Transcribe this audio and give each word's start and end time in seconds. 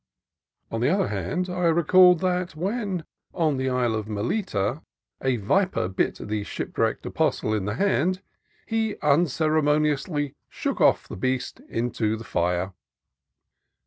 On 0.71 0.81
the 0.81 0.89
other 0.89 1.09
hand, 1.09 1.47
I 1.47 1.65
recalled 1.67 2.21
that 2.21 2.55
when, 2.55 3.05
on 3.35 3.57
the 3.57 3.69
island 3.69 4.05
called 4.05 4.15
Melita, 4.15 4.81
a 5.21 5.35
viper 5.37 5.87
bit 5.89 6.15
the 6.27 6.43
shipwrecked 6.43 7.05
apostle 7.05 7.53
in 7.53 7.65
the 7.65 7.75
hand, 7.75 8.23
he 8.65 8.95
un 9.03 9.27
ceremoniously" 9.27 10.33
shook 10.49 10.81
off 10.81 11.07
the 11.07 11.15
beast 11.15 11.59
into 11.69 12.17
the 12.17 12.23
fire." 12.23 12.73